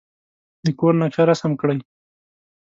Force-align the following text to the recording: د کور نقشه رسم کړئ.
د 0.65 0.67
کور 0.79 0.93
نقشه 1.01 1.23
رسم 1.29 1.51
کړئ. 1.61 1.77